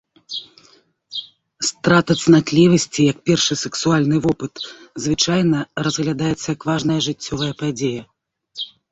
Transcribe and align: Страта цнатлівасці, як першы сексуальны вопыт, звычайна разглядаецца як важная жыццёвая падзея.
Страта 1.67 2.11
цнатлівасці, 2.21 3.01
як 3.11 3.17
першы 3.29 3.57
сексуальны 3.63 4.17
вопыт, 4.25 4.53
звычайна 5.03 5.59
разглядаецца 5.89 6.47
як 6.55 6.61
важная 6.71 6.97
жыццёвая 7.09 7.51
падзея. 7.61 8.03